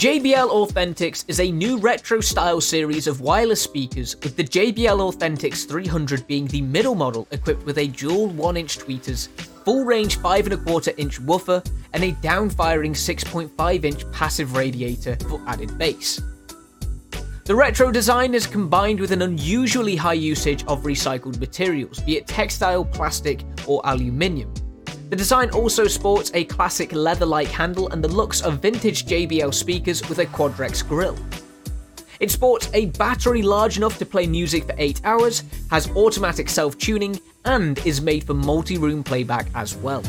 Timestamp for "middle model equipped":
6.62-7.66